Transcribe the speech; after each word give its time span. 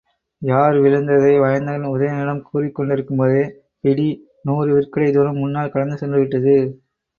யாழ் 0.41 0.77
விழுந்ததை 0.83 1.33
வயந்தகன் 1.39 1.91
உதயணனிடம் 1.91 2.41
கூறிக் 2.47 2.75
கொண்டிருக்கும்போதே, 2.75 3.43
பிடி 3.83 4.07
நூறு 4.43 4.69
விற்கிடை 4.73 5.11
தூரம் 5.11 5.41
முன்னால் 5.43 5.73
கடந்து 5.73 5.97
சென்றுவிட்டது. 5.97 6.57